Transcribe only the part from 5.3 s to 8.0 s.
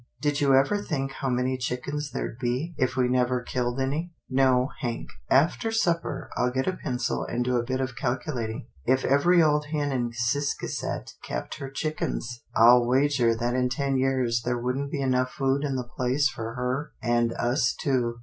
After supper I'll get a pencil and do a bit of